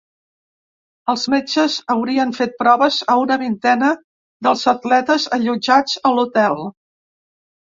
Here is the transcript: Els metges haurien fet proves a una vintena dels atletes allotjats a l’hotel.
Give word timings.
Els 1.11 1.25
metges 1.33 1.75
haurien 1.95 2.33
fet 2.37 2.55
proves 2.63 2.97
a 3.13 3.17
una 3.25 3.37
vintena 3.43 3.91
dels 4.49 4.65
atletes 4.73 5.27
allotjats 5.39 6.01
a 6.11 6.15
l’hotel. 6.19 6.61